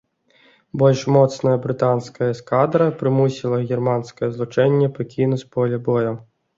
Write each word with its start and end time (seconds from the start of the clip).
Больш 0.81 1.03
моцная 1.15 1.53
брытанская 1.65 2.29
эскадра 2.37 2.89
прымусіла 3.05 3.63
германскае 3.75 4.35
злучэнне 4.35 4.93
пакінуць 5.01 5.45
поле 5.57 5.77
бою. 5.91 6.13